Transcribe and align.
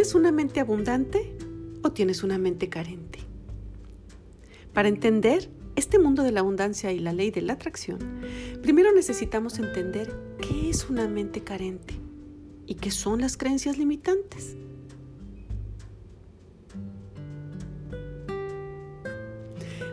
¿Tienes 0.00 0.14
una 0.14 0.32
mente 0.32 0.60
abundante 0.60 1.36
o 1.82 1.92
tienes 1.92 2.22
una 2.22 2.38
mente 2.38 2.70
carente? 2.70 3.18
Para 4.72 4.88
entender 4.88 5.50
este 5.76 5.98
mundo 5.98 6.22
de 6.22 6.32
la 6.32 6.40
abundancia 6.40 6.90
y 6.90 7.00
la 7.00 7.12
ley 7.12 7.30
de 7.30 7.42
la 7.42 7.52
atracción, 7.52 7.98
primero 8.62 8.94
necesitamos 8.94 9.58
entender 9.58 10.10
qué 10.40 10.70
es 10.70 10.88
una 10.88 11.06
mente 11.06 11.42
carente 11.42 12.00
y 12.66 12.76
qué 12.76 12.90
son 12.90 13.20
las 13.20 13.36
creencias 13.36 13.76
limitantes. 13.76 14.56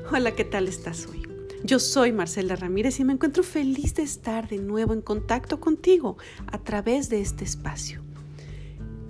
Hola, 0.10 0.34
¿qué 0.36 0.46
tal 0.46 0.70
estás 0.70 1.06
hoy? 1.08 1.24
Yo 1.66 1.80
soy 1.80 2.14
Marcela 2.14 2.56
Ramírez 2.56 3.02
y 3.02 3.04
me 3.04 3.12
encuentro 3.12 3.44
feliz 3.44 3.94
de 3.96 4.04
estar 4.04 4.48
de 4.48 4.60
nuevo 4.60 4.94
en 4.94 5.02
contacto 5.02 5.60
contigo 5.60 6.16
a 6.50 6.60
través 6.64 7.10
de 7.10 7.20
este 7.20 7.44
espacio. 7.44 8.07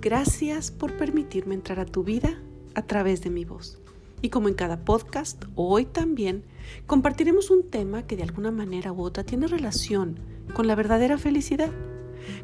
Gracias 0.08 0.70
por 0.70 0.96
permitirme 0.96 1.54
entrar 1.54 1.78
a 1.80 1.84
tu 1.84 2.02
vida 2.02 2.40
a 2.74 2.80
través 2.80 3.20
de 3.20 3.28
mi 3.28 3.44
voz. 3.44 3.78
Y 4.22 4.30
como 4.30 4.48
en 4.48 4.54
cada 4.54 4.82
podcast, 4.82 5.44
hoy 5.54 5.84
también 5.84 6.44
compartiremos 6.86 7.50
un 7.50 7.68
tema 7.68 8.06
que 8.06 8.16
de 8.16 8.22
alguna 8.22 8.50
manera 8.50 8.90
u 8.90 9.02
otra 9.02 9.22
tiene 9.22 9.48
relación 9.48 10.18
con 10.54 10.66
la 10.66 10.74
verdadera 10.76 11.18
felicidad, 11.18 11.70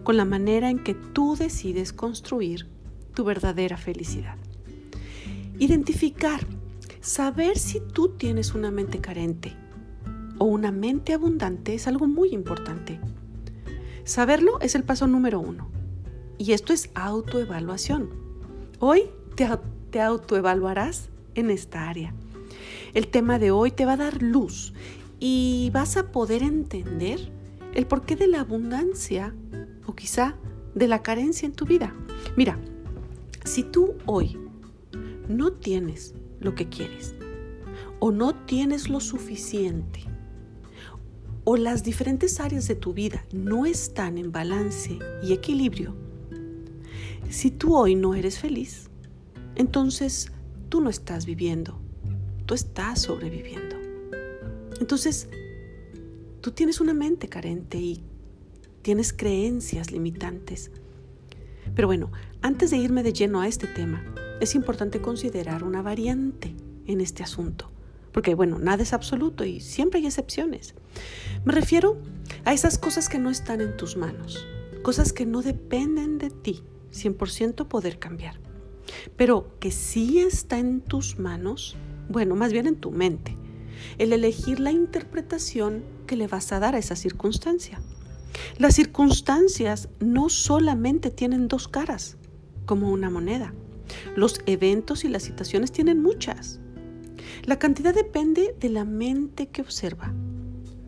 con 0.02 0.18
la 0.18 0.26
manera 0.26 0.68
en 0.68 0.84
que 0.84 0.92
tú 0.92 1.36
decides 1.36 1.94
construir 1.94 2.68
tu 3.14 3.24
verdadera 3.24 3.78
felicidad. 3.78 4.36
Identificar, 5.58 6.46
saber 7.00 7.56
si 7.56 7.80
tú 7.80 8.10
tienes 8.10 8.54
una 8.54 8.70
mente 8.70 9.00
carente 9.00 9.56
o 10.36 10.44
una 10.44 10.70
mente 10.70 11.14
abundante 11.14 11.72
es 11.72 11.86
algo 11.86 12.06
muy 12.08 12.34
importante. 12.34 13.00
Saberlo 14.04 14.60
es 14.60 14.74
el 14.74 14.84
paso 14.84 15.06
número 15.06 15.40
uno. 15.40 15.73
Y 16.44 16.52
esto 16.52 16.74
es 16.74 16.90
autoevaluación. 16.94 18.10
Hoy 18.78 19.04
te, 19.34 19.48
te 19.88 20.02
autoevaluarás 20.02 21.08
en 21.34 21.48
esta 21.48 21.88
área. 21.88 22.12
El 22.92 23.08
tema 23.08 23.38
de 23.38 23.50
hoy 23.50 23.70
te 23.70 23.86
va 23.86 23.94
a 23.94 23.96
dar 23.96 24.22
luz 24.22 24.74
y 25.18 25.70
vas 25.72 25.96
a 25.96 26.12
poder 26.12 26.42
entender 26.42 27.32
el 27.72 27.86
porqué 27.86 28.14
de 28.14 28.26
la 28.26 28.40
abundancia 28.40 29.34
o 29.86 29.94
quizá 29.94 30.36
de 30.74 30.86
la 30.86 31.02
carencia 31.02 31.46
en 31.46 31.54
tu 31.54 31.64
vida. 31.64 31.94
Mira, 32.36 32.58
si 33.46 33.62
tú 33.62 33.94
hoy 34.04 34.36
no 35.26 35.50
tienes 35.50 36.14
lo 36.40 36.54
que 36.54 36.68
quieres 36.68 37.14
o 38.00 38.12
no 38.12 38.34
tienes 38.34 38.90
lo 38.90 39.00
suficiente 39.00 40.00
o 41.44 41.56
las 41.56 41.84
diferentes 41.84 42.38
áreas 42.38 42.68
de 42.68 42.74
tu 42.74 42.92
vida 42.92 43.24
no 43.32 43.64
están 43.64 44.18
en 44.18 44.30
balance 44.30 44.98
y 45.22 45.32
equilibrio, 45.32 46.03
si 47.30 47.50
tú 47.50 47.76
hoy 47.76 47.94
no 47.94 48.14
eres 48.14 48.38
feliz, 48.38 48.90
entonces 49.56 50.32
tú 50.68 50.80
no 50.80 50.90
estás 50.90 51.26
viviendo, 51.26 51.78
tú 52.46 52.54
estás 52.54 53.02
sobreviviendo. 53.02 53.76
Entonces, 54.80 55.28
tú 56.40 56.50
tienes 56.50 56.80
una 56.80 56.94
mente 56.94 57.28
carente 57.28 57.78
y 57.78 58.02
tienes 58.82 59.12
creencias 59.12 59.92
limitantes. 59.92 60.70
Pero 61.74 61.88
bueno, 61.88 62.12
antes 62.42 62.70
de 62.70 62.76
irme 62.76 63.02
de 63.02 63.12
lleno 63.12 63.40
a 63.40 63.48
este 63.48 63.66
tema, 63.66 64.04
es 64.40 64.54
importante 64.54 65.00
considerar 65.00 65.64
una 65.64 65.82
variante 65.82 66.54
en 66.86 67.00
este 67.00 67.22
asunto. 67.22 67.70
Porque 68.12 68.34
bueno, 68.34 68.58
nada 68.58 68.82
es 68.82 68.92
absoluto 68.92 69.44
y 69.44 69.60
siempre 69.60 70.00
hay 70.00 70.06
excepciones. 70.06 70.74
Me 71.44 71.52
refiero 71.52 71.96
a 72.44 72.52
esas 72.52 72.78
cosas 72.78 73.08
que 73.08 73.18
no 73.18 73.30
están 73.30 73.60
en 73.60 73.76
tus 73.76 73.96
manos, 73.96 74.46
cosas 74.82 75.12
que 75.12 75.26
no 75.26 75.42
dependen 75.42 76.18
de 76.18 76.30
ti 76.30 76.62
100% 76.94 77.66
poder 77.66 77.98
cambiar. 77.98 78.40
Pero 79.16 79.58
que 79.60 79.70
sí 79.70 80.20
está 80.20 80.58
en 80.58 80.80
tus 80.80 81.18
manos, 81.18 81.76
bueno, 82.08 82.36
más 82.36 82.52
bien 82.52 82.66
en 82.66 82.76
tu 82.76 82.90
mente, 82.90 83.36
el 83.98 84.12
elegir 84.12 84.60
la 84.60 84.72
interpretación 84.72 85.84
que 86.06 86.16
le 86.16 86.26
vas 86.26 86.52
a 86.52 86.60
dar 86.60 86.74
a 86.74 86.78
esa 86.78 86.96
circunstancia. 86.96 87.80
Las 88.58 88.74
circunstancias 88.74 89.88
no 90.00 90.28
solamente 90.28 91.10
tienen 91.10 91.48
dos 91.48 91.68
caras, 91.68 92.16
como 92.66 92.90
una 92.90 93.10
moneda. 93.10 93.54
Los 94.16 94.40
eventos 94.46 95.04
y 95.04 95.08
las 95.08 95.22
situaciones 95.22 95.72
tienen 95.72 96.02
muchas. 96.02 96.60
La 97.44 97.58
cantidad 97.58 97.94
depende 97.94 98.54
de 98.58 98.68
la 98.70 98.84
mente 98.84 99.48
que 99.48 99.62
observa, 99.62 100.12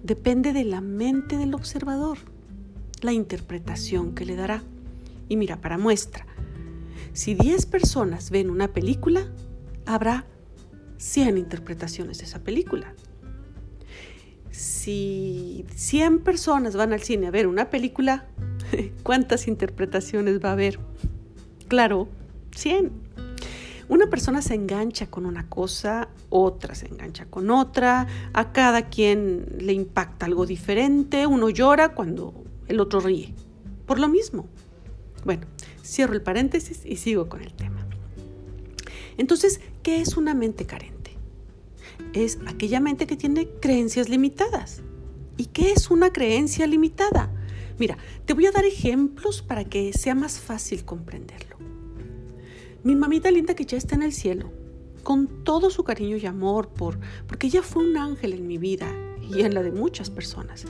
depende 0.03 0.53
de 0.53 0.65
la 0.65 0.81
mente 0.81 1.37
del 1.37 1.55
observador, 1.55 2.19
la 3.03 3.13
interpretación 3.13 4.15
que 4.15 4.25
le 4.25 4.37
dará. 4.37 4.63
Y 5.29 5.37
mira, 5.37 5.61
para 5.61 5.79
muestra, 5.79 6.27
si 7.13 7.35
10 7.35 7.67
personas 7.67 8.31
ven 8.31 8.51
una 8.51 8.73
película, 8.73 9.27
habrá 9.87 10.27
100 10.99 11.39
interpretaciones 11.39 12.19
de 12.19 12.25
esa 12.25 12.43
película. 12.43 12.95
Si 14.51 15.65
100 15.75 16.21
personas 16.21 16.77
van 16.77 16.93
al 16.93 17.03
cine 17.03 17.27
a 17.27 17.31
ver 17.31 17.47
una 17.47 17.71
película, 17.71 18.27
¿cuántas 19.03 19.49
interpretaciones 19.49 20.43
va 20.43 20.51
a 20.51 20.53
haber? 20.53 20.79
Claro, 21.69 22.09
100. 22.55 22.93
Una 23.89 24.09
persona 24.09 24.43
se 24.43 24.55
engancha 24.55 25.07
con 25.07 25.27
una 25.27 25.49
cosa, 25.49 26.09
otra 26.29 26.75
se 26.75 26.89
engancha 26.89 27.27
con 27.27 27.51
otra, 27.51 28.07
a 28.33 28.53
cada 28.53 28.89
quien 28.89 29.47
le 29.61 29.73
impacta 29.73 30.27
algo 30.27 30.45
diferente, 30.45 31.27
uno 31.27 31.51
llora 31.51 31.95
cuando 31.95 32.35
el 32.67 32.81
otro 32.81 32.99
ríe. 32.99 33.33
Por 33.87 34.01
lo 34.01 34.09
mismo, 34.09 34.49
bueno, 35.27 35.47
cierro 35.85 36.15
el 36.15 36.23
paréntesis 36.23 36.81
y 36.87 36.97
sigo 36.97 37.29
con 37.29 37.43
el 37.43 37.53
tema. 37.53 37.87
Entonces, 39.19 39.61
¿qué 39.83 40.01
es 40.01 40.17
una 40.17 40.35
mente 40.35 40.65
carente? 40.67 41.13
Es 42.13 42.39
aquella 42.47 42.81
mente 42.81 43.07
que 43.07 43.17
tiene 43.17 43.49
creencias 43.61 44.09
limitadas. 44.09 44.83
¿Y 45.37 45.47
qué 45.47 45.73
es 45.73 45.91
una 45.91 46.13
creencia 46.13 46.67
limitada? 46.67 47.31
Mira, 47.79 47.99
te 48.25 48.33
voy 48.33 48.47
a 48.47 48.53
dar 48.53 48.65
ejemplos 48.65 49.43
para 49.43 49.65
que 49.65 49.93
sea 49.93 50.15
más 50.15 50.39
fácil 50.39 50.85
comprenderlo. 50.85 51.57
Mi 52.85 52.95
mamita 52.95 53.31
linda 53.31 53.55
que 53.55 53.67
ya 53.67 53.77
está 53.77 53.97
en 53.97 54.03
el 54.03 54.13
cielo, 54.13 54.53
con 55.03 55.45
todo 55.45 55.71
su 55.71 55.85
cariño 55.85 56.17
y 56.17 56.27
amor 56.27 56.69
por 56.69 56.99
porque 57.27 57.49
ella 57.49 57.63
fue 57.63 57.85
un 57.85 57.97
ángel 57.97 58.33
en 58.33 58.47
mi 58.47 58.59
vida 58.59 58.87
y 59.21 59.43
en 59.43 59.55
la 59.55 59.63
de 59.63 59.73
muchas 59.73 60.09
personas. 60.09 60.67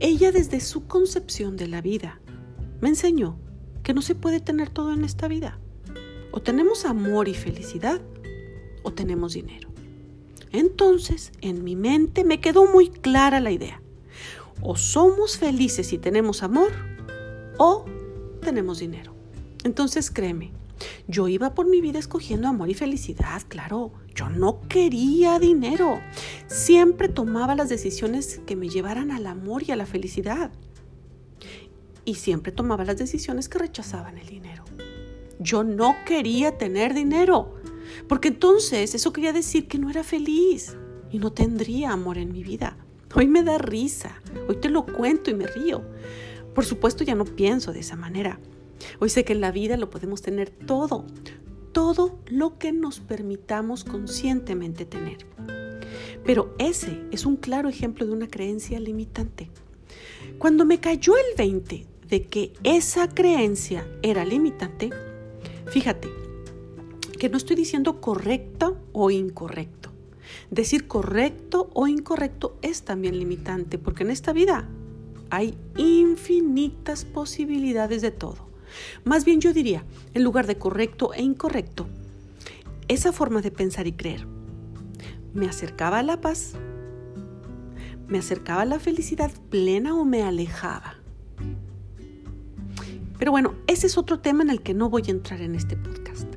Ella 0.00 0.32
desde 0.32 0.60
su 0.60 0.86
concepción 0.86 1.56
de 1.56 1.68
la 1.68 1.80
vida 1.80 2.20
me 2.80 2.88
enseñó 2.88 3.38
que 3.86 3.94
no 3.94 4.02
se 4.02 4.16
puede 4.16 4.40
tener 4.40 4.68
todo 4.68 4.92
en 4.92 5.04
esta 5.04 5.28
vida. 5.28 5.60
O 6.32 6.42
tenemos 6.42 6.84
amor 6.84 7.28
y 7.28 7.34
felicidad 7.34 8.00
o 8.82 8.92
tenemos 8.92 9.34
dinero. 9.34 9.68
Entonces, 10.50 11.30
en 11.40 11.62
mi 11.62 11.76
mente 11.76 12.24
me 12.24 12.40
quedó 12.40 12.66
muy 12.66 12.88
clara 12.88 13.38
la 13.38 13.52
idea. 13.52 13.80
O 14.60 14.74
somos 14.74 15.38
felices 15.38 15.86
si 15.86 15.98
tenemos 15.98 16.42
amor 16.42 16.72
o 17.58 17.84
tenemos 18.40 18.80
dinero. 18.80 19.14
Entonces, 19.62 20.10
créeme, 20.10 20.50
yo 21.06 21.28
iba 21.28 21.54
por 21.54 21.68
mi 21.68 21.80
vida 21.80 22.00
escogiendo 22.00 22.48
amor 22.48 22.68
y 22.68 22.74
felicidad, 22.74 23.42
claro. 23.46 23.92
Yo 24.16 24.28
no 24.28 24.62
quería 24.68 25.38
dinero. 25.38 26.00
Siempre 26.48 27.08
tomaba 27.08 27.54
las 27.54 27.68
decisiones 27.68 28.40
que 28.46 28.56
me 28.56 28.68
llevaran 28.68 29.12
al 29.12 29.28
amor 29.28 29.62
y 29.62 29.70
a 29.70 29.76
la 29.76 29.86
felicidad 29.86 30.50
y 32.06 32.14
siempre 32.14 32.52
tomaba 32.52 32.84
las 32.84 32.96
decisiones 32.96 33.50
que 33.50 33.58
rechazaban 33.58 34.16
el 34.16 34.26
dinero. 34.26 34.64
Yo 35.38 35.64
no 35.64 35.96
quería 36.06 36.56
tener 36.56 36.94
dinero, 36.94 37.56
porque 38.08 38.28
entonces 38.28 38.94
eso 38.94 39.12
quería 39.12 39.34
decir 39.34 39.68
que 39.68 39.78
no 39.78 39.90
era 39.90 40.02
feliz 40.02 40.76
y 41.10 41.18
no 41.18 41.32
tendría 41.32 41.92
amor 41.92 42.16
en 42.16 42.32
mi 42.32 42.42
vida. 42.42 42.78
Hoy 43.14 43.26
me 43.26 43.42
da 43.42 43.58
risa, 43.58 44.22
hoy 44.48 44.56
te 44.56 44.70
lo 44.70 44.86
cuento 44.86 45.30
y 45.30 45.34
me 45.34 45.46
río. 45.46 45.82
Por 46.54 46.64
supuesto 46.64 47.04
ya 47.04 47.14
no 47.14 47.24
pienso 47.24 47.72
de 47.72 47.80
esa 47.80 47.96
manera. 47.96 48.38
Hoy 49.00 49.10
sé 49.10 49.24
que 49.24 49.32
en 49.32 49.40
la 49.40 49.50
vida 49.50 49.76
lo 49.76 49.90
podemos 49.90 50.22
tener 50.22 50.48
todo, 50.48 51.04
todo 51.72 52.20
lo 52.26 52.56
que 52.56 52.72
nos 52.72 53.00
permitamos 53.00 53.84
conscientemente 53.84 54.84
tener. 54.84 55.26
Pero 56.24 56.54
ese 56.58 57.02
es 57.10 57.26
un 57.26 57.36
claro 57.36 57.68
ejemplo 57.68 58.06
de 58.06 58.12
una 58.12 58.28
creencia 58.28 58.80
limitante. 58.80 59.50
Cuando 60.38 60.64
me 60.64 60.80
cayó 60.80 61.16
el 61.16 61.36
20 61.36 61.95
de 62.08 62.26
que 62.26 62.52
esa 62.64 63.08
creencia 63.08 63.86
era 64.02 64.24
limitante, 64.24 64.90
fíjate 65.66 66.08
que 67.18 67.28
no 67.28 67.36
estoy 67.36 67.56
diciendo 67.56 68.00
correcto 68.00 68.76
o 68.92 69.10
incorrecto. 69.10 69.90
Decir 70.50 70.86
correcto 70.86 71.70
o 71.72 71.88
incorrecto 71.88 72.56
es 72.62 72.82
también 72.82 73.18
limitante, 73.18 73.78
porque 73.78 74.04
en 74.04 74.10
esta 74.10 74.32
vida 74.32 74.68
hay 75.30 75.56
infinitas 75.76 77.04
posibilidades 77.04 78.02
de 78.02 78.10
todo. 78.10 78.46
Más 79.04 79.24
bien 79.24 79.40
yo 79.40 79.52
diría, 79.52 79.84
en 80.14 80.24
lugar 80.24 80.46
de 80.46 80.58
correcto 80.58 81.14
e 81.14 81.22
incorrecto, 81.22 81.86
esa 82.88 83.12
forma 83.12 83.40
de 83.40 83.50
pensar 83.50 83.86
y 83.86 83.92
creer 83.92 84.26
me 85.36 85.48
acercaba 85.48 85.98
a 85.98 86.02
la 86.02 86.20
paz, 86.20 86.54
me 88.08 88.18
acercaba 88.18 88.62
a 88.62 88.64
la 88.66 88.78
felicidad 88.78 89.30
plena 89.50 89.94
o 89.94 90.04
me 90.04 90.22
alejaba. 90.22 90.95
Pero 93.18 93.30
bueno, 93.30 93.54
ese 93.66 93.86
es 93.86 93.98
otro 93.98 94.20
tema 94.20 94.42
en 94.42 94.50
el 94.50 94.62
que 94.62 94.74
no 94.74 94.90
voy 94.90 95.04
a 95.08 95.10
entrar 95.10 95.40
en 95.40 95.54
este 95.54 95.76
podcast. 95.76 96.28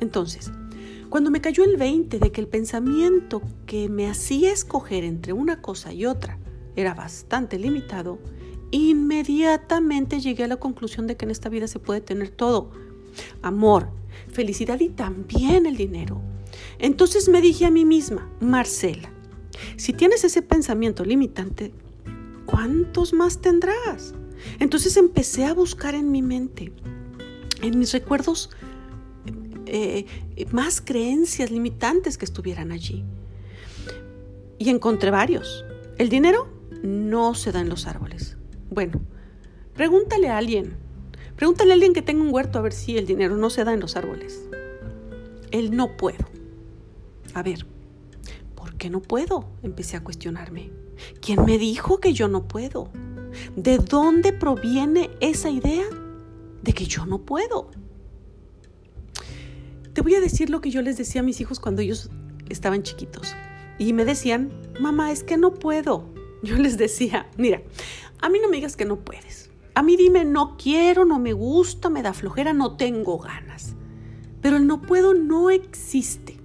Entonces, 0.00 0.50
cuando 1.10 1.30
me 1.30 1.40
cayó 1.40 1.64
el 1.64 1.76
20 1.76 2.18
de 2.18 2.32
que 2.32 2.40
el 2.40 2.48
pensamiento 2.48 3.42
que 3.66 3.88
me 3.88 4.08
hacía 4.08 4.52
escoger 4.52 5.04
entre 5.04 5.32
una 5.32 5.60
cosa 5.60 5.92
y 5.92 6.06
otra 6.06 6.38
era 6.76 6.94
bastante 6.94 7.58
limitado, 7.58 8.18
inmediatamente 8.70 10.20
llegué 10.20 10.44
a 10.44 10.48
la 10.48 10.56
conclusión 10.56 11.06
de 11.06 11.16
que 11.16 11.24
en 11.24 11.30
esta 11.30 11.48
vida 11.48 11.68
se 11.68 11.78
puede 11.78 12.00
tener 12.00 12.30
todo. 12.30 12.72
Amor, 13.42 13.90
felicidad 14.32 14.80
y 14.80 14.88
también 14.88 15.66
el 15.66 15.76
dinero. 15.76 16.20
Entonces 16.78 17.28
me 17.28 17.40
dije 17.40 17.66
a 17.66 17.70
mí 17.70 17.84
misma, 17.84 18.28
Marcela, 18.40 19.12
si 19.76 19.92
tienes 19.92 20.24
ese 20.24 20.42
pensamiento 20.42 21.04
limitante, 21.04 21.72
¿cuántos 22.46 23.12
más 23.12 23.40
tendrás? 23.40 24.14
Entonces 24.58 24.96
empecé 24.96 25.44
a 25.44 25.54
buscar 25.54 25.94
en 25.94 26.10
mi 26.10 26.22
mente, 26.22 26.72
en 27.62 27.78
mis 27.78 27.92
recuerdos, 27.92 28.50
eh, 29.66 30.06
más 30.50 30.80
creencias 30.80 31.50
limitantes 31.50 32.18
que 32.18 32.24
estuvieran 32.24 32.72
allí. 32.72 33.04
Y 34.58 34.70
encontré 34.70 35.10
varios. 35.10 35.64
El 35.98 36.08
dinero 36.08 36.48
no 36.82 37.34
se 37.34 37.52
da 37.52 37.60
en 37.60 37.68
los 37.68 37.86
árboles. 37.86 38.36
Bueno, 38.70 39.00
pregúntale 39.74 40.28
a 40.28 40.38
alguien. 40.38 40.76
Pregúntale 41.36 41.72
a 41.72 41.74
alguien 41.74 41.92
que 41.92 42.02
tenga 42.02 42.22
un 42.22 42.32
huerto 42.32 42.58
a 42.58 42.62
ver 42.62 42.72
si 42.72 42.96
el 42.96 43.06
dinero 43.06 43.36
no 43.36 43.50
se 43.50 43.64
da 43.64 43.72
en 43.72 43.80
los 43.80 43.96
árboles. 43.96 44.48
El 45.50 45.74
no 45.76 45.96
puedo. 45.96 46.24
A 47.34 47.42
ver, 47.42 47.66
¿por 48.54 48.74
qué 48.76 48.90
no 48.90 49.00
puedo? 49.00 49.48
Empecé 49.62 49.96
a 49.96 50.04
cuestionarme. 50.04 50.70
¿Quién 51.20 51.44
me 51.44 51.58
dijo 51.58 51.98
que 51.98 52.12
yo 52.12 52.28
no 52.28 52.46
puedo? 52.46 52.90
¿De 53.56 53.78
dónde 53.78 54.32
proviene 54.32 55.10
esa 55.20 55.50
idea 55.50 55.84
de 56.62 56.72
que 56.72 56.86
yo 56.86 57.06
no 57.06 57.18
puedo? 57.18 57.70
Te 59.92 60.00
voy 60.00 60.14
a 60.14 60.20
decir 60.20 60.50
lo 60.50 60.60
que 60.60 60.70
yo 60.70 60.82
les 60.82 60.96
decía 60.96 61.20
a 61.20 61.24
mis 61.24 61.40
hijos 61.40 61.60
cuando 61.60 61.82
ellos 61.82 62.10
estaban 62.48 62.82
chiquitos. 62.82 63.34
Y 63.78 63.92
me 63.92 64.04
decían, 64.04 64.52
mamá, 64.80 65.12
es 65.12 65.22
que 65.22 65.36
no 65.36 65.54
puedo. 65.54 66.12
Yo 66.42 66.56
les 66.56 66.76
decía, 66.76 67.28
mira, 67.36 67.62
a 68.20 68.28
mí 68.28 68.38
no 68.40 68.48
me 68.48 68.56
digas 68.56 68.76
que 68.76 68.84
no 68.84 68.96
puedes. 69.00 69.50
A 69.74 69.82
mí 69.82 69.96
dime, 69.96 70.24
no 70.24 70.56
quiero, 70.56 71.04
no 71.04 71.18
me 71.18 71.32
gusta, 71.32 71.90
me 71.90 72.02
da 72.02 72.12
flojera, 72.12 72.52
no 72.52 72.76
tengo 72.76 73.18
ganas. 73.18 73.74
Pero 74.40 74.56
el 74.56 74.66
no 74.66 74.82
puedo 74.82 75.14
no 75.14 75.50
existe. 75.50 76.38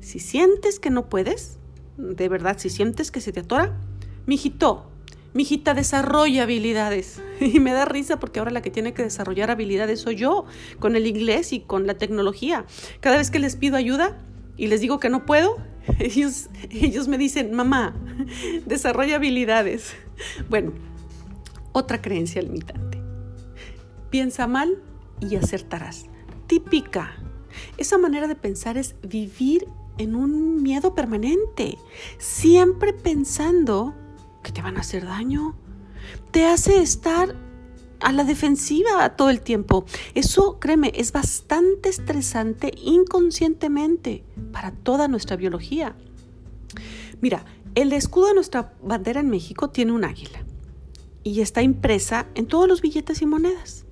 Si 0.00 0.20
sientes 0.20 0.78
que 0.78 0.90
no 0.90 1.08
puedes, 1.08 1.58
de 1.96 2.28
verdad, 2.28 2.58
si 2.58 2.70
sientes 2.70 3.10
que 3.10 3.20
se 3.20 3.32
te 3.32 3.40
atora, 3.40 3.80
mijito, 4.26 4.90
mijita, 5.36 5.74
desarrolla 5.74 6.42
habilidades. 6.42 7.20
Y 7.40 7.60
me 7.60 7.72
da 7.72 7.84
risa 7.84 8.18
porque 8.18 8.38
ahora 8.38 8.50
la 8.50 8.62
que 8.62 8.70
tiene 8.70 8.94
que 8.94 9.02
desarrollar 9.02 9.50
habilidades 9.50 10.00
soy 10.00 10.16
yo, 10.16 10.46
con 10.78 10.96
el 10.96 11.06
inglés 11.06 11.52
y 11.52 11.60
con 11.60 11.86
la 11.86 11.94
tecnología. 11.94 12.64
Cada 13.00 13.18
vez 13.18 13.30
que 13.30 13.38
les 13.38 13.56
pido 13.56 13.76
ayuda 13.76 14.18
y 14.56 14.68
les 14.68 14.80
digo 14.80 14.98
que 14.98 15.10
no 15.10 15.26
puedo, 15.26 15.58
ellos, 15.98 16.48
ellos 16.70 17.08
me 17.08 17.18
dicen, 17.18 17.52
mamá, 17.52 17.94
desarrolla 18.66 19.16
habilidades. 19.16 19.94
Bueno, 20.48 20.72
otra 21.72 22.00
creencia 22.00 22.40
limitante. 22.40 22.98
Piensa 24.10 24.46
mal 24.46 24.82
y 25.20 25.36
acertarás. 25.36 26.06
Típica. 26.46 27.16
Esa 27.76 27.98
manera 27.98 28.28
de 28.28 28.34
pensar 28.34 28.78
es 28.78 28.96
vivir 29.02 29.68
en 29.98 30.14
un 30.14 30.62
miedo 30.62 30.94
permanente, 30.94 31.78
siempre 32.18 32.92
pensando 32.92 33.94
que 34.46 34.52
te 34.52 34.62
van 34.62 34.76
a 34.76 34.80
hacer 34.80 35.04
daño. 35.04 35.56
Te 36.30 36.46
hace 36.46 36.78
estar 36.80 37.34
a 37.98 38.12
la 38.12 38.22
defensiva 38.22 39.16
todo 39.16 39.28
el 39.28 39.40
tiempo. 39.40 39.84
Eso, 40.14 40.60
créeme, 40.60 40.92
es 40.94 41.10
bastante 41.10 41.88
estresante 41.88 42.70
inconscientemente 42.80 44.22
para 44.52 44.70
toda 44.70 45.08
nuestra 45.08 45.34
biología. 45.34 45.96
Mira, 47.20 47.44
el 47.74 47.92
escudo 47.92 48.28
de 48.28 48.34
nuestra 48.34 48.72
bandera 48.84 49.18
en 49.18 49.30
México 49.30 49.70
tiene 49.70 49.90
un 49.90 50.04
águila 50.04 50.44
y 51.24 51.40
está 51.40 51.62
impresa 51.62 52.28
en 52.36 52.46
todos 52.46 52.68
los 52.68 52.80
billetes 52.80 53.22
y 53.22 53.26
monedas. 53.26 53.84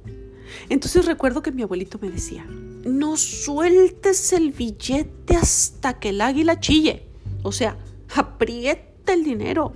Entonces 0.68 1.04
recuerdo 1.04 1.42
que 1.42 1.50
mi 1.50 1.62
abuelito 1.62 1.98
me 2.00 2.10
decía, 2.10 2.44
no 2.84 3.16
sueltes 3.16 4.32
el 4.32 4.52
billete 4.52 5.34
hasta 5.34 5.98
que 5.98 6.10
el 6.10 6.20
águila 6.20 6.60
chille. 6.60 7.08
O 7.42 7.50
sea, 7.50 7.76
aprieta 8.14 9.12
el 9.14 9.24
dinero 9.24 9.72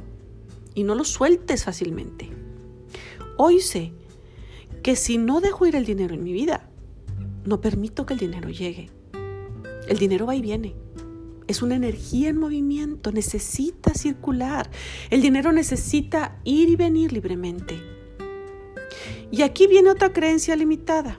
y 0.78 0.84
no 0.84 0.94
lo 0.94 1.02
sueltes 1.02 1.64
fácilmente. 1.64 2.30
Hoy 3.36 3.60
sé 3.60 3.92
que 4.84 4.94
si 4.94 5.18
no 5.18 5.40
dejo 5.40 5.66
ir 5.66 5.74
el 5.74 5.84
dinero 5.84 6.14
en 6.14 6.22
mi 6.22 6.32
vida, 6.32 6.70
no 7.44 7.60
permito 7.60 8.06
que 8.06 8.14
el 8.14 8.20
dinero 8.20 8.48
llegue. 8.48 8.88
El 9.88 9.98
dinero 9.98 10.24
va 10.24 10.36
y 10.36 10.40
viene. 10.40 10.76
Es 11.48 11.62
una 11.62 11.74
energía 11.74 12.28
en 12.28 12.38
movimiento, 12.38 13.10
necesita 13.10 13.92
circular. 13.92 14.70
El 15.10 15.20
dinero 15.20 15.50
necesita 15.50 16.38
ir 16.44 16.68
y 16.68 16.76
venir 16.76 17.12
libremente. 17.12 17.80
Y 19.32 19.42
aquí 19.42 19.66
viene 19.66 19.90
otra 19.90 20.12
creencia 20.12 20.54
limitada. 20.54 21.18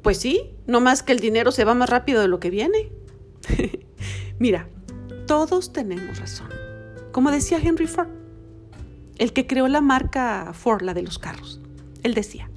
Pues 0.00 0.16
sí, 0.16 0.54
no 0.66 0.80
más 0.80 1.02
que 1.02 1.12
el 1.12 1.20
dinero 1.20 1.52
se 1.52 1.66
va 1.66 1.74
más 1.74 1.90
rápido 1.90 2.22
de 2.22 2.28
lo 2.28 2.40
que 2.40 2.48
viene. 2.48 2.92
Mira, 4.38 4.70
todos 5.26 5.74
tenemos 5.74 6.18
razón. 6.18 6.48
Como 7.12 7.30
decía 7.30 7.60
Henry 7.62 7.86
Ford, 7.86 8.17
el 9.18 9.32
que 9.32 9.46
creó 9.46 9.68
la 9.68 9.80
marca 9.80 10.52
Ford, 10.54 10.82
la 10.82 10.94
de 10.94 11.02
los 11.02 11.18
carros. 11.18 11.60
Él 12.02 12.14
decía, 12.14 12.50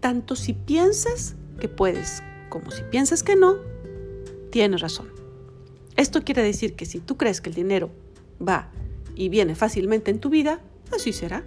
tanto 0.00 0.36
si 0.36 0.52
piensas 0.52 1.34
que 1.58 1.68
puedes 1.68 2.22
como 2.48 2.70
si 2.70 2.82
piensas 2.84 3.22
que 3.22 3.36
no, 3.36 3.56
tienes 4.50 4.80
razón. 4.80 5.08
Esto 5.96 6.22
quiere 6.22 6.42
decir 6.42 6.74
que 6.74 6.86
si 6.86 7.00
tú 7.00 7.16
crees 7.16 7.40
que 7.40 7.48
el 7.48 7.54
dinero 7.54 7.90
va 8.46 8.70
y 9.14 9.28
viene 9.28 9.54
fácilmente 9.54 10.10
en 10.10 10.20
tu 10.20 10.30
vida, 10.30 10.60
así 10.94 11.12
será. 11.12 11.44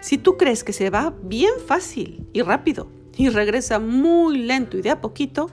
Si 0.00 0.18
tú 0.18 0.36
crees 0.36 0.64
que 0.64 0.72
se 0.72 0.90
va 0.90 1.14
bien 1.22 1.52
fácil 1.66 2.26
y 2.32 2.42
rápido 2.42 2.88
y 3.16 3.28
regresa 3.28 3.78
muy 3.78 4.38
lento 4.38 4.78
y 4.78 4.82
de 4.82 4.90
a 4.90 5.00
poquito, 5.00 5.50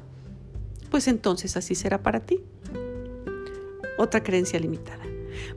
pues 0.90 1.08
entonces 1.08 1.58
así 1.58 1.76
será 1.76 2.02
para 2.02 2.22
ti. 2.22 2.42
Otra 3.98 4.24
creencia 4.24 4.60
limitada. 4.60 5.04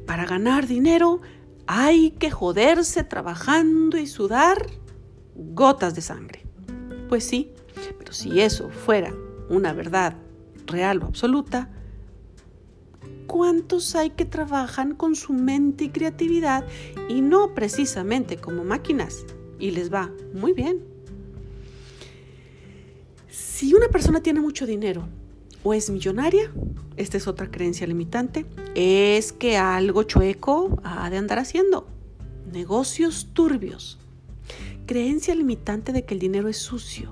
Para 0.07 0.27
ganar 0.27 0.67
dinero 0.67 1.21
hay 1.71 2.13
que 2.13 2.31
joderse 2.31 3.05
trabajando 3.05 3.99
y 3.99 4.07
sudar 4.07 4.67
gotas 5.35 5.95
de 5.95 6.01
sangre. 6.01 6.47
Pues 7.11 7.25
sí, 7.25 7.53
pero 7.99 8.15
si 8.15 8.41
eso 8.41 8.71
fuera 8.71 9.15
una 9.51 9.75
verdad 9.75 10.17
real 10.67 11.03
o 11.03 11.07
absoluta, 11.07 11.69
¿cuántos 13.27 13.95
hay 13.95 14.11
que 14.11 14.25
trabajan 14.25 14.95
con 14.95 15.15
su 15.15 15.35
mente 15.35 15.85
y 15.85 15.89
creatividad 15.91 16.65
y 17.11 17.21
no 17.21 17.55
precisamente 17.55 18.39
como 18.39 18.65
máquinas? 18.65 19.27
Y 19.59 19.73
les 19.73 19.93
va 19.93 20.11
muy 20.33 20.55
bien. 20.55 20.83
Si 23.29 23.75
una 23.75 23.89
persona 23.89 24.23
tiene 24.23 24.41
mucho 24.41 24.65
dinero 24.65 25.07
o 25.65 25.75
es 25.75 25.91
millonaria, 25.91 26.53
esta 26.97 27.17
es 27.17 27.27
otra 27.27 27.51
creencia 27.51 27.87
limitante, 27.87 28.47
es 28.75 29.33
que 29.33 29.57
algo 29.57 30.03
chueco 30.03 30.81
ha 30.85 31.09
de 31.11 31.17
andar 31.17 31.39
haciendo. 31.39 31.87
Negocios 32.53 33.29
turbios. 33.33 33.99
Creencia 34.87 35.35
limitante 35.35 35.93
de 35.93 36.05
que 36.05 36.15
el 36.15 36.21
dinero 36.21 36.49
es 36.49 36.57
sucio, 36.57 37.11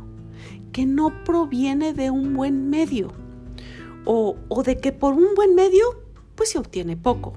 que 0.73 0.87
no 0.87 1.25
proviene 1.25 1.93
de 1.93 2.11
un 2.11 2.35
buen 2.35 2.71
medio 2.71 3.13
o, 4.05 4.37
o 4.49 4.63
de 4.63 4.79
que 4.79 4.93
por 4.93 5.15
un 5.15 5.35
buen 5.35 5.55
medio 5.55 5.85
pues 6.35 6.51
se 6.51 6.59
obtiene 6.59 6.97
poco, 6.97 7.35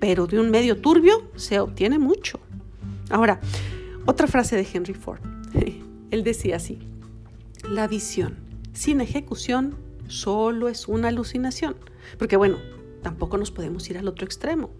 pero 0.00 0.26
de 0.26 0.40
un 0.40 0.50
medio 0.50 0.80
turbio 0.80 1.30
se 1.36 1.60
obtiene 1.60 1.98
mucho. 1.98 2.40
Ahora, 3.10 3.40
otra 4.06 4.26
frase 4.26 4.56
de 4.56 4.66
Henry 4.72 4.94
Ford. 4.94 5.20
Él 6.10 6.24
decía 6.24 6.56
así, 6.56 6.78
la 7.68 7.86
visión 7.86 8.36
sin 8.72 9.00
ejecución 9.00 9.76
solo 10.08 10.68
es 10.68 10.88
una 10.88 11.08
alucinación. 11.08 11.76
Porque 12.18 12.36
bueno, 12.36 12.58
tampoco 13.02 13.38
nos 13.38 13.50
podemos 13.50 13.88
ir 13.90 13.98
al 13.98 14.08
otro 14.08 14.24
extremo. 14.24 14.70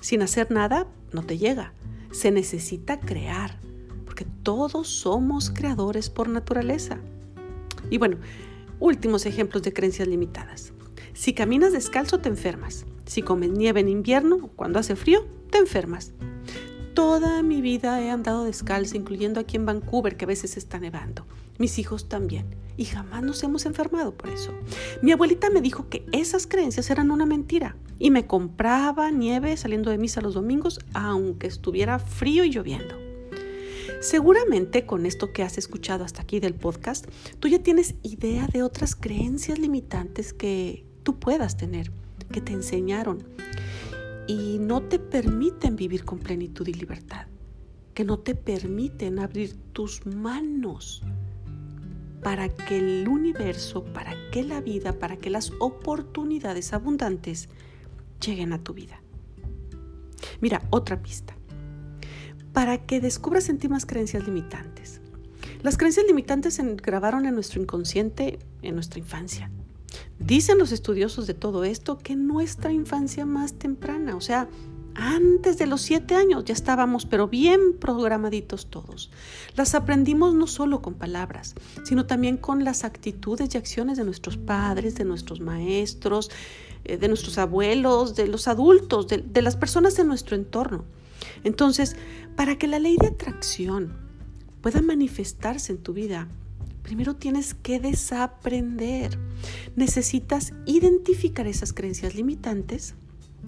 Sin 0.00 0.22
hacer 0.22 0.50
nada 0.50 0.86
no 1.12 1.22
te 1.22 1.38
llega. 1.38 1.72
Se 2.10 2.30
necesita 2.30 3.00
crear, 3.00 3.58
porque 4.04 4.26
todos 4.42 4.88
somos 4.88 5.50
creadores 5.50 6.10
por 6.10 6.28
naturaleza. 6.28 6.98
Y 7.90 7.98
bueno, 7.98 8.18
últimos 8.78 9.26
ejemplos 9.26 9.62
de 9.62 9.72
creencias 9.72 10.08
limitadas. 10.08 10.72
Si 11.12 11.34
caminas 11.34 11.72
descalzo 11.72 12.18
te 12.18 12.28
enfermas. 12.28 12.86
Si 13.04 13.22
comes 13.22 13.50
nieve 13.50 13.80
en 13.80 13.88
invierno 13.88 14.50
cuando 14.56 14.78
hace 14.78 14.96
frío, 14.96 15.26
te 15.50 15.58
enfermas. 15.58 16.12
Toda 17.00 17.42
mi 17.42 17.62
vida 17.62 17.98
he 18.02 18.10
andado 18.10 18.44
descalzo, 18.44 18.94
incluyendo 18.94 19.40
aquí 19.40 19.56
en 19.56 19.64
Vancouver, 19.64 20.18
que 20.18 20.26
a 20.26 20.28
veces 20.28 20.58
está 20.58 20.78
nevando. 20.78 21.24
Mis 21.56 21.78
hijos 21.78 22.10
también 22.10 22.54
y 22.76 22.84
jamás 22.84 23.22
nos 23.22 23.42
hemos 23.42 23.64
enfermado 23.64 24.12
por 24.12 24.28
eso. 24.28 24.52
Mi 25.00 25.10
abuelita 25.10 25.48
me 25.48 25.62
dijo 25.62 25.88
que 25.88 26.04
esas 26.12 26.46
creencias 26.46 26.90
eran 26.90 27.10
una 27.10 27.24
mentira 27.24 27.74
y 27.98 28.10
me 28.10 28.26
compraba 28.26 29.10
nieve 29.10 29.56
saliendo 29.56 29.90
de 29.90 29.96
misa 29.96 30.20
los 30.20 30.34
domingos 30.34 30.78
aunque 30.92 31.46
estuviera 31.46 31.98
frío 31.98 32.44
y 32.44 32.50
lloviendo. 32.50 32.94
Seguramente 34.02 34.84
con 34.84 35.06
esto 35.06 35.32
que 35.32 35.42
has 35.42 35.56
escuchado 35.56 36.04
hasta 36.04 36.20
aquí 36.20 36.38
del 36.38 36.52
podcast, 36.52 37.06
tú 37.38 37.48
ya 37.48 37.60
tienes 37.60 37.94
idea 38.02 38.46
de 38.46 38.62
otras 38.62 38.94
creencias 38.94 39.58
limitantes 39.58 40.34
que 40.34 40.84
tú 41.02 41.18
puedas 41.18 41.56
tener, 41.56 41.92
que 42.30 42.42
te 42.42 42.52
enseñaron 42.52 43.24
y 44.26 44.58
no 44.58 44.82
te 44.82 44.98
permiten 44.98 45.76
vivir 45.76 46.04
con 46.04 46.18
plenitud 46.18 46.66
y 46.68 46.74
libertad, 46.74 47.26
que 47.94 48.04
no 48.04 48.18
te 48.18 48.34
permiten 48.34 49.18
abrir 49.18 49.54
tus 49.72 50.06
manos 50.06 51.02
para 52.22 52.48
que 52.48 52.78
el 52.78 53.08
universo, 53.08 53.84
para 53.84 54.14
que 54.30 54.42
la 54.42 54.60
vida, 54.60 54.98
para 54.98 55.16
que 55.16 55.30
las 55.30 55.52
oportunidades 55.58 56.72
abundantes 56.72 57.48
lleguen 58.24 58.52
a 58.52 58.62
tu 58.62 58.74
vida. 58.74 59.02
Mira, 60.40 60.62
otra 60.70 61.02
pista. 61.02 61.34
Para 62.52 62.84
que 62.84 63.00
descubras 63.00 63.48
en 63.48 63.58
ti 63.58 63.68
más 63.68 63.86
creencias 63.86 64.24
limitantes. 64.26 65.00
Las 65.62 65.76
creencias 65.76 66.06
limitantes 66.06 66.54
se 66.54 66.74
grabaron 66.74 67.26
en 67.26 67.34
nuestro 67.34 67.60
inconsciente 67.60 68.38
en 68.62 68.74
nuestra 68.74 68.98
infancia. 68.98 69.50
Dicen 70.20 70.58
los 70.58 70.70
estudiosos 70.70 71.26
de 71.26 71.32
todo 71.32 71.64
esto 71.64 71.98
que 71.98 72.14
nuestra 72.14 72.72
infancia 72.72 73.24
más 73.24 73.54
temprana, 73.54 74.16
o 74.16 74.20
sea, 74.20 74.48
antes 74.94 75.56
de 75.56 75.66
los 75.66 75.80
siete 75.80 76.14
años 76.14 76.44
ya 76.44 76.52
estábamos, 76.52 77.06
pero 77.06 77.26
bien 77.26 77.78
programaditos 77.80 78.66
todos. 78.66 79.10
Las 79.56 79.74
aprendimos 79.74 80.34
no 80.34 80.46
solo 80.46 80.82
con 80.82 80.94
palabras, 80.94 81.54
sino 81.84 82.04
también 82.04 82.36
con 82.36 82.64
las 82.64 82.84
actitudes 82.84 83.54
y 83.54 83.58
acciones 83.58 83.96
de 83.96 84.04
nuestros 84.04 84.36
padres, 84.36 84.94
de 84.94 85.04
nuestros 85.04 85.40
maestros, 85.40 86.30
eh, 86.84 86.98
de 86.98 87.08
nuestros 87.08 87.38
abuelos, 87.38 88.14
de 88.14 88.26
los 88.28 88.46
adultos, 88.46 89.08
de, 89.08 89.18
de 89.18 89.42
las 89.42 89.56
personas 89.56 89.98
en 89.98 90.06
nuestro 90.06 90.36
entorno. 90.36 90.84
Entonces, 91.44 91.96
para 92.36 92.58
que 92.58 92.66
la 92.66 92.78
ley 92.78 92.96
de 93.00 93.06
atracción 93.06 93.96
pueda 94.60 94.82
manifestarse 94.82 95.72
en 95.72 95.78
tu 95.78 95.94
vida, 95.94 96.28
primero 96.90 97.14
tienes 97.14 97.54
que 97.54 97.78
desaprender. 97.78 99.16
Necesitas 99.76 100.52
identificar 100.66 101.46
esas 101.46 101.72
creencias 101.72 102.16
limitantes 102.16 102.96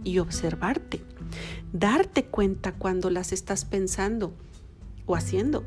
y 0.05 0.21
observarte. 0.21 1.01
Darte 1.73 2.27
cuenta 2.27 2.71
cuando 2.71 3.11
las 3.11 3.33
estás 3.33 3.65
pensando 3.65 4.33
o 5.07 5.17
haciendo. 5.17 5.65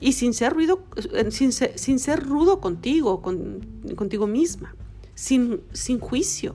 Y 0.00 0.12
sin 0.12 0.34
ser, 0.34 0.52
ruido, 0.52 0.84
eh, 1.12 1.32
sin 1.32 1.98
ser 1.98 2.24
rudo 2.24 2.60
contigo, 2.60 3.22
con, 3.22 3.58
contigo 3.96 4.28
misma. 4.28 4.76
Sin, 5.16 5.62
sin 5.72 5.98
juicio, 5.98 6.54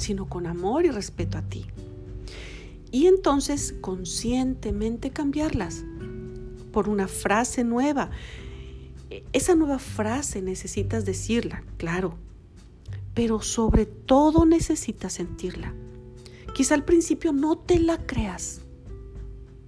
sino 0.00 0.28
con 0.28 0.48
amor 0.48 0.84
y 0.84 0.90
respeto 0.90 1.38
a 1.38 1.42
ti. 1.42 1.64
Y 2.90 3.06
entonces 3.06 3.72
conscientemente 3.80 5.10
cambiarlas 5.10 5.84
por 6.72 6.88
una 6.88 7.06
frase 7.06 7.62
nueva. 7.62 8.10
Esa 9.32 9.54
nueva 9.54 9.78
frase 9.78 10.42
necesitas 10.42 11.04
decirla, 11.04 11.62
claro, 11.76 12.18
pero 13.14 13.40
sobre 13.40 13.86
todo 13.86 14.44
necesitas 14.44 15.12
sentirla. 15.14 15.72
Quizá 16.54 16.74
al 16.74 16.84
principio 16.84 17.32
no 17.32 17.56
te 17.56 17.78
la 17.78 17.98
creas, 17.98 18.62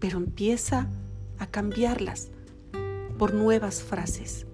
pero 0.00 0.18
empieza 0.18 0.88
a 1.38 1.46
cambiarlas 1.46 2.30
por 3.16 3.34
nuevas 3.34 3.82
frases. 3.82 4.46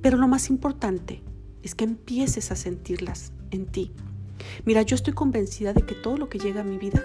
Pero 0.00 0.16
lo 0.16 0.28
más 0.28 0.48
importante 0.48 1.22
es 1.62 1.74
que 1.74 1.84
empieces 1.84 2.50
a 2.52 2.56
sentirlas 2.56 3.32
en 3.50 3.66
ti. 3.66 3.92
Mira, 4.64 4.82
yo 4.82 4.94
estoy 4.94 5.12
convencida 5.12 5.72
de 5.72 5.82
que 5.82 5.94
todo 5.94 6.16
lo 6.16 6.28
que 6.28 6.38
llega 6.38 6.60
a 6.60 6.64
mi 6.64 6.78
vida 6.78 7.04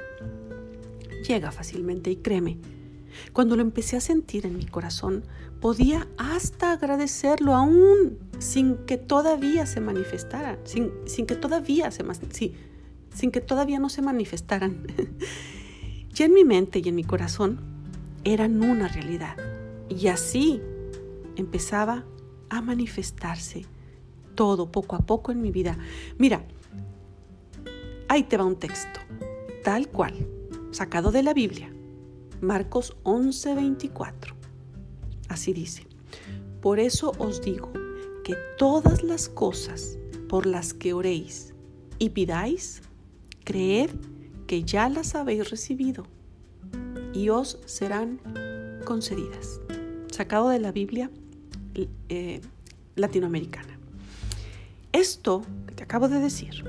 llega 1.28 1.52
fácilmente 1.52 2.12
y 2.12 2.18
créeme, 2.18 2.60
cuando 3.32 3.56
lo 3.56 3.62
empecé 3.62 3.98
a 3.98 4.02
sentir 4.02 4.46
en 4.46 4.58
mi 4.58 4.66
corazón, 4.66 5.24
podía 5.60 6.08
hasta 6.18 6.74
agradecerlo 6.74 7.56
aún 7.56 8.20
sin 8.40 8.76
que 8.86 8.98
todavía 8.98 9.66
se 9.66 9.80
manifestara, 9.80 10.60
sin, 10.66 10.92
que 11.26 11.36
todavía 11.36 11.90
se, 11.92 12.04
que 13.32 13.42
todavía 13.42 13.80
no 13.80 13.90
se 13.90 14.02
manifestaran. 14.02 14.86
ya 16.10 16.26
en 16.26 16.34
mi 16.34 16.44
mente 16.44 16.82
y 16.84 16.90
en 16.90 16.96
mi 16.96 17.04
corazón 17.04 17.60
eran 18.24 18.62
una 18.62 18.88
realidad. 18.88 19.38
Y 19.90 20.08
así 20.08 20.62
empezaba 21.36 22.06
a 22.50 22.62
manifestarse 22.62 23.66
todo 24.36 24.72
poco 24.72 24.96
a 24.96 25.00
poco 25.00 25.32
en 25.32 25.42
mi 25.42 25.52
vida. 25.52 25.78
Mira, 26.18 26.44
ahí 28.10 28.24
te 28.24 28.38
va 28.38 28.46
un 28.46 28.58
texto, 28.58 29.00
tal 29.64 29.88
cual, 29.88 30.28
sacado 30.72 31.12
de 31.12 31.24
la 31.24 31.34
Biblia, 31.34 31.74
Marcos 32.44 32.96
11:24. 33.04 34.36
Así 35.30 35.54
dice, 35.54 35.88
por 36.62 36.80
eso 36.80 37.14
os 37.18 37.42
digo 37.42 37.72
que 38.24 38.36
todas 38.58 39.02
las 39.02 39.30
cosas 39.30 39.98
por 40.28 40.46
las 40.46 40.74
que 40.74 40.94
oréis 40.94 41.54
y 42.00 42.10
pidáis, 42.10 42.82
creed 43.44 43.90
que 44.46 44.64
ya 44.64 44.90
las 44.90 45.16
habéis 45.16 45.50
recibido 45.50 46.06
y 47.14 47.30
os 47.30 47.60
serán 47.66 48.20
concedidas. 48.86 49.62
Sacado 50.12 50.50
de 50.50 50.60
la 50.60 50.72
Biblia 50.72 51.10
eh, 52.10 52.42
latinoamericana. 52.96 53.80
Esto 54.92 55.44
que 55.66 55.76
te 55.76 55.84
acabo 55.84 56.08
de 56.10 56.20
decir 56.20 56.64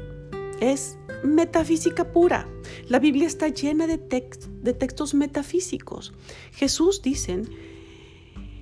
es 0.72 0.98
metafísica 1.22 2.12
pura. 2.12 2.48
La 2.88 2.98
Biblia 2.98 3.26
está 3.26 3.48
llena 3.48 3.86
de, 3.86 3.98
textos 3.98 5.14
metafísicos. 5.14 6.12
Jesús 6.52 7.02
dicen 7.02 7.48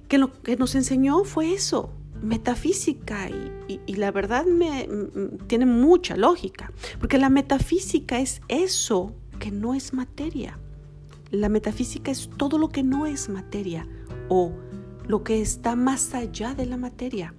que 0.08 0.18
lo 0.18 0.32
que 0.42 0.56
nos 0.56 0.74
enseñó 0.74 1.24
fue 1.24 1.52
eso, 1.52 1.90
metafísica 2.22 3.28
y, 3.30 3.94
la 3.94 4.10
verdad 4.10 4.44
tiene 5.46 5.66
mucha 5.66 6.16
lógica, 6.16 6.72
porque 6.98 7.18
la 7.18 7.30
metafísica 7.30 8.20
es 8.20 8.42
eso 8.48 9.14
que 9.38 9.50
no 9.50 9.74
es 9.74 9.92
materia. 9.92 10.58
La 11.30 11.48
metafísica 11.48 12.10
es 12.10 12.28
todo 12.36 12.58
lo 12.58 12.68
que 12.68 12.82
no 12.82 13.06
es 13.06 13.28
materia 13.28 13.88
o 14.28 14.52
lo 15.06 15.24
que 15.24 15.40
está 15.40 15.76
más 15.76 16.14
allá 16.14 16.54
de 16.54 16.66
la 16.66 16.76
materia. 16.76 17.34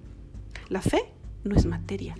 La 0.69 0.81
fe 0.81 1.13
no 1.43 1.55
es 1.55 1.65
materia, 1.65 2.15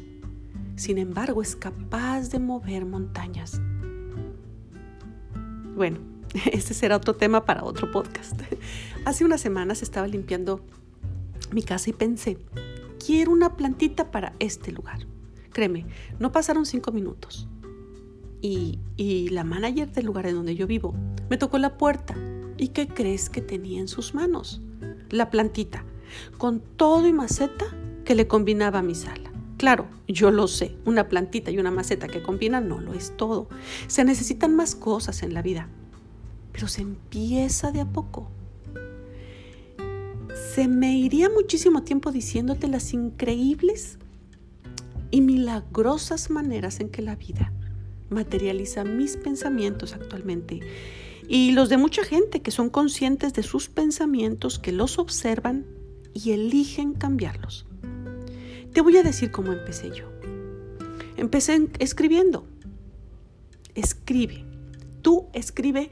sin 0.75 0.97
embargo 0.97 1.41
es 1.41 1.55
capaz 1.55 2.29
de 2.29 2.39
mover 2.39 2.85
montañas. 2.85 3.61
Bueno, 5.75 5.99
este 6.51 6.73
será 6.73 6.97
otro 6.97 7.15
tema 7.15 7.45
para 7.45 7.63
otro 7.63 7.91
podcast. 7.91 8.39
Hace 9.05 9.25
unas 9.25 9.41
semanas 9.41 9.81
estaba 9.81 10.07
limpiando 10.07 10.61
mi 11.51 11.61
casa 11.61 11.89
y 11.89 11.93
pensé, 11.93 12.37
quiero 13.05 13.31
una 13.31 13.55
plantita 13.55 14.11
para 14.11 14.33
este 14.39 14.71
lugar. 14.71 15.05
Créeme, 15.51 15.85
no 16.19 16.31
pasaron 16.31 16.65
cinco 16.65 16.91
minutos. 16.91 17.47
Y, 18.41 18.79
y, 18.97 19.29
la 19.29 19.45
manager 19.45 19.89
del 19.93 20.05
lugar 20.05 20.25
en 20.25 20.35
donde 20.35 20.55
yo 20.55 20.67
vivo 20.67 20.93
me 21.29 21.37
tocó 21.37 21.57
la 21.59 21.77
puerta. 21.77 22.15
¿Y 22.57 22.69
qué 22.69 22.87
crees 22.87 23.29
que 23.29 23.41
tenía 23.41 23.79
en 23.79 23.87
sus 23.87 24.13
manos? 24.13 24.61
La 25.09 25.29
plantita, 25.29 25.85
con 26.37 26.59
todo 26.59 27.07
y 27.07 27.13
maceta 27.13 27.65
que 28.03 28.15
le 28.15 28.27
combinaba 28.27 28.79
a 28.79 28.83
mi 28.83 28.95
sala. 28.95 29.31
Claro, 29.57 29.87
yo 30.13 30.32
lo 30.32 30.48
sé, 30.48 30.75
una 30.86 31.10
plantita 31.10 31.51
y 31.51 31.58
una 31.58 31.72
maceta 31.72 32.08
que 32.08 32.22
combinan 32.22 32.70
no 32.70 32.79
lo 32.79 32.93
es 32.93 33.17
todo. 33.17 33.50
Se 33.88 34.03
necesitan 34.05 34.55
más 34.55 34.75
cosas 34.75 35.24
en 35.24 35.34
la 35.34 35.41
vida, 35.41 35.67
pero 36.51 36.67
se 36.67 36.82
empieza 36.82 37.72
de 37.72 37.82
a 37.82 37.86
poco 37.86 38.29
se 40.53 40.67
me 40.67 40.98
iría 40.98 41.29
muchísimo 41.29 41.84
tiempo 41.84 42.12
diciéndote 42.12 42.67
las 42.67 42.93
increíbles 42.93 43.98
y 45.10 45.22
milagrosas 45.22 46.29
maneras 46.29 46.79
en 46.79 46.89
que 46.89 47.01
la 47.01 47.15
vida 47.15 47.51
materializa 48.12 48.84
mis 48.84 49.17
pensamientos 49.17 49.93
actualmente 49.93 50.60
y 51.27 51.53
los 51.53 51.70
de 51.70 51.77
mucha 51.77 52.03
gente 52.03 52.43
que 52.43 52.51
son 52.51 52.70
conscientes 52.70 53.34
de 53.34 53.41
sus 53.41 53.70
pensamientos, 53.70 54.60
que 54.60 54.72
los 54.72 55.00
observan 55.00 55.65
y 56.13 56.34
eligen 56.34 56.93
cambiarlos. 56.93 57.65
Te 58.73 58.81
voy 58.81 58.97
a 58.97 59.03
decir 59.03 59.31
cómo 59.31 59.53
empecé 59.53 59.91
yo. 59.91 60.05
Empecé 61.15 61.69
escribiendo. 61.79 62.47
Escribe. 63.75 64.45
Tú 65.03 65.27
escribe 65.33 65.91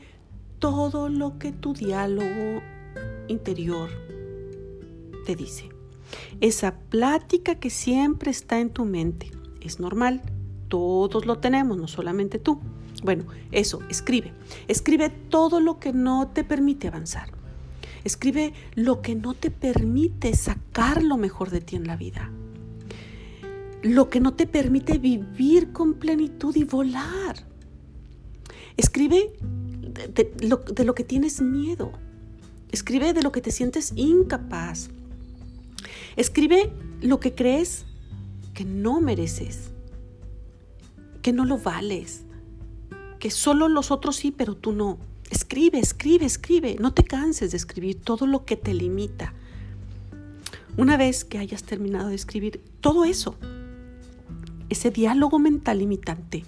todo 0.58 1.08
lo 1.08 1.38
que 1.38 1.52
tu 1.52 1.74
diálogo 1.74 2.62
interior 3.28 3.90
te 5.26 5.36
dice. 5.36 5.70
Esa 6.40 6.80
plática 6.90 7.56
que 7.56 7.70
siempre 7.70 8.32
está 8.32 8.60
en 8.60 8.72
tu 8.72 8.86
mente 8.86 9.32
es 9.62 9.80
normal, 9.80 10.22
todos 10.68 11.26
lo 11.26 11.38
tenemos, 11.38 11.78
no 11.78 11.88
solamente 11.88 12.40
tú. 12.40 12.60
Bueno, 13.04 13.26
eso, 13.52 13.82
escribe. 13.90 14.34
Escribe 14.68 15.10
todo 15.10 15.60
lo 15.60 15.80
que 15.80 15.94
no 15.94 16.30
te 16.30 16.44
permite 16.44 16.88
avanzar. 16.88 17.30
Escribe 18.04 18.54
lo 18.74 19.02
que 19.02 19.14
no 19.14 19.36
te 19.36 19.52
permite 19.52 20.36
sacar 20.36 21.04
lo 21.04 21.18
mejor 21.18 21.52
de 21.52 21.62
ti 21.62 21.76
en 21.76 21.86
la 21.86 21.96
vida. 21.96 22.32
Lo 23.84 24.10
que 24.10 24.20
no 24.20 24.34
te 24.34 24.48
permite 24.48 24.98
vivir 24.98 25.72
con 25.72 25.96
plenitud 25.96 26.56
y 26.56 26.64
volar. 26.64 27.36
Escribe 28.78 29.34
de, 30.14 30.34
lo, 30.42 30.64
lo 30.84 30.96
que 30.96 31.04
tienes 31.04 31.42
miedo 31.42 31.92
Escribe 32.72 33.14
de 33.14 33.22
lo 33.22 33.32
que 33.32 33.42
te 33.42 33.52
sientes 33.52 33.94
incapaz. 33.96 34.90
Escribe 36.16 36.72
lo 37.02 37.20
que 37.20 37.36
crees 37.36 37.86
que 38.54 38.64
no 38.64 39.02
mereces, 39.02 39.72
que 41.22 41.34
no 41.34 41.46
lo 41.46 41.58
vales, 41.58 42.22
que 43.20 43.30
solo 43.30 43.68
los 43.68 43.92
otros 43.92 44.16
sí, 44.16 44.32
pero 44.32 44.56
tú 44.56 44.72
no. 44.72 44.98
Escribe, 45.30 45.80
escribe, 45.80 46.26
escribe. 46.26 46.78
No 46.80 46.94
te 46.94 47.04
canses 47.04 47.52
de 47.52 47.58
escribir 47.58 48.00
todo 48.02 48.26
lo 48.26 48.46
que 48.46 48.56
te 48.56 48.74
limita. 48.74 49.34
Una 50.78 50.96
vez 50.96 51.26
que 51.26 51.38
hayas 51.38 51.64
terminado 51.64 52.10
de 52.10 52.16
escribir 52.16 52.62
todo 52.80 53.04
eso, 53.04 53.36
ese 54.72 54.90
diálogo 54.90 55.38
mental 55.38 55.80
limitante, 55.80 56.46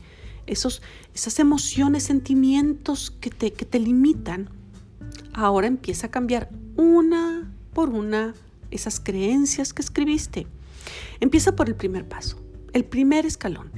esos, 0.48 0.82
esas 1.14 1.40
emociones, 1.40 2.04
sentimientos 2.04 3.12
que 3.12 3.30
te, 3.30 3.54
que 3.54 3.66
te 3.66 3.80
limitan, 3.80 4.50
ahora 5.34 5.68
empieza 5.68 6.08
a 6.08 6.12
cambiar 6.12 6.50
una 6.76 7.52
por 7.74 7.90
una 7.90 8.34
esas 8.72 9.00
creencias 9.00 9.74
que 9.74 9.82
escribiste. 9.82 10.48
Empieza 11.20 11.56
por 11.56 11.68
el 11.68 11.76
primer 11.76 12.08
paso, 12.08 12.42
el 12.74 12.86
primer 12.86 13.26
escalón. 13.26 13.72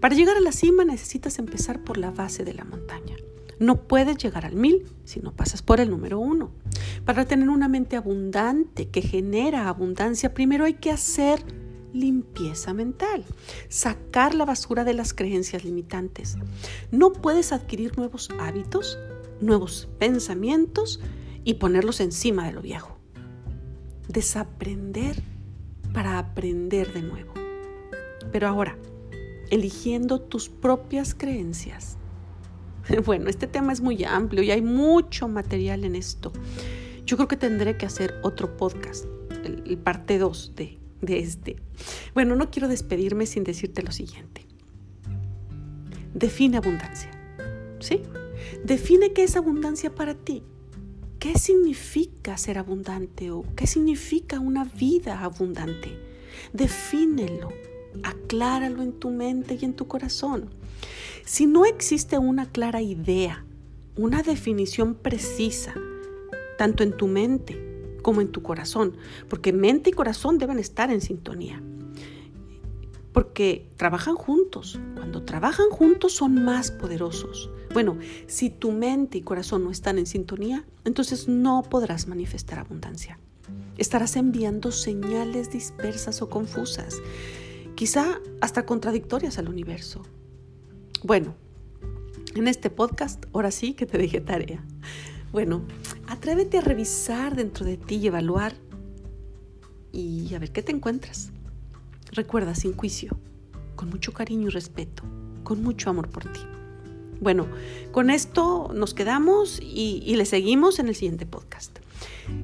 Para 0.00 0.14
llegar 0.14 0.36
a 0.36 0.40
la 0.40 0.52
cima 0.52 0.84
necesitas 0.84 1.38
empezar 1.38 1.82
por 1.82 1.96
la 1.96 2.10
base 2.10 2.44
de 2.44 2.54
la 2.54 2.64
montaña. 2.64 3.16
No 3.58 3.82
puedes 3.82 4.18
llegar 4.18 4.44
al 4.44 4.56
mil 4.56 4.84
si 5.04 5.20
no 5.20 5.32
pasas 5.32 5.62
por 5.62 5.80
el 5.80 5.90
número 5.90 6.18
uno. 6.18 6.50
Para 7.04 7.24
tener 7.24 7.48
una 7.48 7.68
mente 7.68 7.96
abundante 7.96 8.88
que 8.88 9.02
genera 9.02 9.68
abundancia, 9.68 10.34
primero 10.34 10.64
hay 10.64 10.74
que 10.74 10.90
hacer 10.90 11.44
limpieza 11.94 12.74
mental, 12.74 13.24
sacar 13.68 14.34
la 14.34 14.44
basura 14.44 14.84
de 14.84 14.92
las 14.92 15.14
creencias 15.14 15.64
limitantes. 15.64 16.36
No 16.90 17.12
puedes 17.12 17.52
adquirir 17.52 17.96
nuevos 17.96 18.28
hábitos, 18.38 18.98
nuevos 19.40 19.88
pensamientos 19.98 21.00
y 21.44 21.54
ponerlos 21.54 22.00
encima 22.00 22.46
de 22.46 22.52
lo 22.52 22.60
viejo. 22.60 22.98
Desaprender 24.08 25.22
para 25.92 26.18
aprender 26.18 26.92
de 26.92 27.02
nuevo. 27.02 27.32
Pero 28.32 28.48
ahora, 28.48 28.76
eligiendo 29.50 30.20
tus 30.20 30.48
propias 30.48 31.14
creencias. 31.14 31.96
Bueno, 33.06 33.30
este 33.30 33.46
tema 33.46 33.72
es 33.72 33.80
muy 33.80 34.04
amplio 34.04 34.42
y 34.42 34.50
hay 34.50 34.60
mucho 34.60 35.26
material 35.26 35.84
en 35.84 35.94
esto. 35.94 36.32
Yo 37.06 37.16
creo 37.16 37.28
que 37.28 37.36
tendré 37.36 37.78
que 37.78 37.86
hacer 37.86 38.14
otro 38.22 38.56
podcast, 38.56 39.06
el, 39.44 39.78
parte 39.78 40.18
2 40.18 40.52
de, 40.54 40.78
de 41.04 41.18
este. 41.18 41.56
Bueno, 42.14 42.36
no 42.36 42.50
quiero 42.50 42.68
despedirme 42.68 43.26
sin 43.26 43.44
decirte 43.44 43.82
lo 43.82 43.92
siguiente. 43.92 44.46
Define 46.14 46.58
abundancia. 46.58 47.10
¿Sí? 47.80 48.02
Define 48.64 49.12
qué 49.12 49.24
es 49.24 49.36
abundancia 49.36 49.94
para 49.94 50.14
ti. 50.14 50.42
¿Qué 51.18 51.38
significa 51.38 52.36
ser 52.36 52.58
abundante 52.58 53.30
o 53.30 53.44
qué 53.56 53.66
significa 53.66 54.40
una 54.40 54.64
vida 54.64 55.24
abundante? 55.24 55.98
Defínelo, 56.52 57.48
acláralo 58.02 58.82
en 58.82 58.92
tu 58.92 59.10
mente 59.10 59.58
y 59.60 59.64
en 59.64 59.74
tu 59.74 59.86
corazón. 59.86 60.50
Si 61.24 61.46
no 61.46 61.64
existe 61.64 62.18
una 62.18 62.46
clara 62.46 62.82
idea, 62.82 63.44
una 63.96 64.22
definición 64.22 64.94
precisa, 64.94 65.74
tanto 66.58 66.82
en 66.82 66.96
tu 66.96 67.06
mente 67.06 67.73
como 68.04 68.20
en 68.20 68.28
tu 68.28 68.42
corazón, 68.42 68.96
porque 69.28 69.52
mente 69.52 69.90
y 69.90 69.92
corazón 69.94 70.38
deben 70.38 70.60
estar 70.60 70.92
en 70.92 71.00
sintonía, 71.00 71.60
porque 73.12 73.72
trabajan 73.76 74.14
juntos. 74.14 74.78
Cuando 74.94 75.24
trabajan 75.24 75.70
juntos 75.70 76.12
son 76.12 76.44
más 76.44 76.70
poderosos. 76.70 77.50
Bueno, 77.72 77.96
si 78.26 78.50
tu 78.50 78.72
mente 78.72 79.18
y 79.18 79.22
corazón 79.22 79.64
no 79.64 79.70
están 79.70 79.98
en 79.98 80.06
sintonía, 80.06 80.64
entonces 80.84 81.28
no 81.28 81.62
podrás 81.62 82.06
manifestar 82.06 82.58
abundancia. 82.58 83.18
Estarás 83.78 84.16
enviando 84.16 84.70
señales 84.70 85.50
dispersas 85.50 86.20
o 86.20 86.28
confusas, 86.28 87.00
quizá 87.74 88.20
hasta 88.40 88.66
contradictorias 88.66 89.38
al 89.38 89.48
universo. 89.48 90.02
Bueno, 91.02 91.34
en 92.34 92.48
este 92.48 92.68
podcast, 92.68 93.24
ahora 93.32 93.50
sí 93.50 93.72
que 93.72 93.86
te 93.86 93.96
dejé 93.96 94.20
tarea. 94.20 94.62
Bueno, 95.32 95.62
atrévete 96.08 96.58
a 96.58 96.60
revisar 96.60 97.36
dentro 97.36 97.64
de 97.64 97.76
ti 97.76 97.96
y 97.96 98.06
evaluar 98.06 98.54
y 99.92 100.34
a 100.34 100.38
ver 100.38 100.52
qué 100.52 100.62
te 100.62 100.72
encuentras. 100.72 101.30
Recuerda, 102.12 102.54
sin 102.54 102.76
juicio, 102.76 103.16
con 103.76 103.90
mucho 103.90 104.12
cariño 104.12 104.48
y 104.48 104.50
respeto, 104.50 105.04
con 105.42 105.62
mucho 105.62 105.90
amor 105.90 106.08
por 106.08 106.24
ti. 106.32 106.40
Bueno, 107.20 107.46
con 107.92 108.10
esto 108.10 108.70
nos 108.74 108.92
quedamos 108.92 109.60
y, 109.62 110.14
le 110.16 110.26
seguimos 110.26 110.78
en 110.78 110.88
el 110.88 110.94
siguiente 110.94 111.26
podcast. 111.26 111.78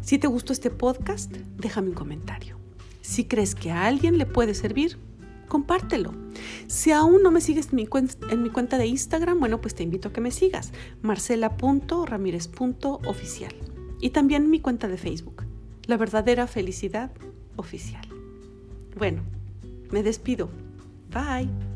Si 0.01 0.19
te 0.19 0.27
gustó 0.27 0.53
este 0.53 0.71
podcast, 0.71 1.33
déjame 1.59 1.89
un 1.89 1.95
comentario. 1.95 2.57
Si 3.01 3.25
crees 3.25 3.55
que 3.55 3.71
a 3.71 3.87
alguien 3.87 4.17
le 4.19 4.27
puede 4.27 4.55
servir, 4.55 4.99
compártelo. 5.51 6.15
Si 6.69 6.93
aún 6.93 7.23
no 7.23 7.31
me 7.31 7.43
sigues 7.43 7.69
en 7.73 7.77
mi, 7.77 7.87
cuenta, 7.87 8.79
de 8.79 8.87
Instagram, 8.87 9.39
bueno, 9.39 9.61
pues 9.61 9.75
te 9.75 9.83
invito 9.83 10.09
a 10.09 10.15
que 10.15 10.23
me 10.23 10.31
sigas, 10.31 10.73
marcela.ramírez.oficial. 11.03 13.55
Y 14.01 14.09
también 14.11 14.49
mi 14.49 14.61
cuenta 14.61 14.89
de 14.89 14.97
Facebook, 14.97 15.45
La 15.87 15.99
verdadera 15.99 16.47
felicidad 16.47 17.11
oficial. 17.57 18.09
Bueno, 18.97 19.23
me 19.91 20.03
despido. 20.03 20.49
Bye. 21.11 21.70